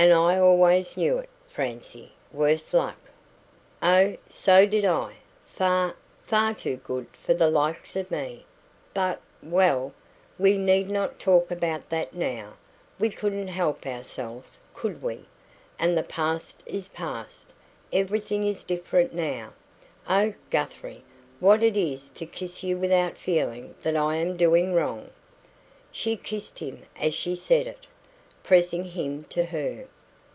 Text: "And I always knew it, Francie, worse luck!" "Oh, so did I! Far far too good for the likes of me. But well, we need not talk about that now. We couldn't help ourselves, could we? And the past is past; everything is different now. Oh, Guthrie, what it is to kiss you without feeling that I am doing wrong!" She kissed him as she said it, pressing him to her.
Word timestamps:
"And 0.00 0.12
I 0.12 0.38
always 0.38 0.96
knew 0.96 1.18
it, 1.18 1.28
Francie, 1.48 2.12
worse 2.32 2.72
luck!" 2.72 2.98
"Oh, 3.82 4.16
so 4.28 4.64
did 4.64 4.84
I! 4.84 5.14
Far 5.48 5.96
far 6.22 6.54
too 6.54 6.76
good 6.76 7.08
for 7.14 7.34
the 7.34 7.50
likes 7.50 7.96
of 7.96 8.08
me. 8.08 8.46
But 8.94 9.20
well, 9.42 9.92
we 10.38 10.56
need 10.56 10.88
not 10.88 11.18
talk 11.18 11.50
about 11.50 11.90
that 11.90 12.14
now. 12.14 12.52
We 13.00 13.10
couldn't 13.10 13.48
help 13.48 13.84
ourselves, 13.86 14.60
could 14.72 15.02
we? 15.02 15.26
And 15.80 15.98
the 15.98 16.04
past 16.04 16.62
is 16.64 16.86
past; 16.86 17.48
everything 17.92 18.46
is 18.46 18.62
different 18.62 19.12
now. 19.12 19.52
Oh, 20.08 20.32
Guthrie, 20.50 21.02
what 21.40 21.60
it 21.60 21.76
is 21.76 22.08
to 22.10 22.24
kiss 22.24 22.62
you 22.62 22.78
without 22.78 23.18
feeling 23.18 23.74
that 23.82 23.96
I 23.96 24.14
am 24.14 24.36
doing 24.36 24.74
wrong!" 24.74 25.10
She 25.90 26.16
kissed 26.16 26.60
him 26.60 26.84
as 26.94 27.16
she 27.16 27.34
said 27.34 27.66
it, 27.66 27.88
pressing 28.44 28.82
him 28.84 29.22
to 29.24 29.44
her. 29.44 29.84